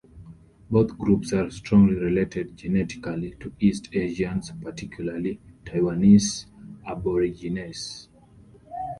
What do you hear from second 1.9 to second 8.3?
related genetically to East Asians, particularly Taiwanese aborigines.